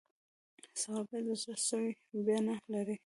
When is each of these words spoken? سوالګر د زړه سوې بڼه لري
سوالګر 0.81 1.21
د 1.27 1.29
زړه 1.41 1.55
سوې 1.67 1.91
بڼه 2.25 2.55
لري 2.73 2.95